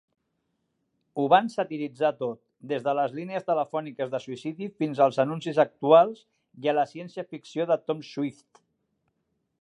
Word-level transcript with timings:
Ho 1.19 1.25
van 1.33 1.49
satiritzar 1.55 2.11
tot, 2.21 2.39
des 2.71 2.87
de 2.87 2.95
les 3.01 3.13
línies 3.19 3.45
telefòniques 3.51 4.11
de 4.15 4.23
suïcidi 4.25 4.71
fins 4.81 5.05
als 5.07 5.23
anuncis 5.27 5.63
actuals 5.67 6.27
i 6.65 6.73
a 6.75 6.79
la 6.81 6.89
ciència 6.95 7.29
ficció 7.35 7.73
de 7.75 7.81
Tom 7.85 8.03
Swift. 8.13 8.67